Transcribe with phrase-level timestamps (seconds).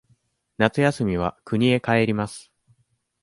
[0.57, 2.51] 夏休みは国へ帰ります。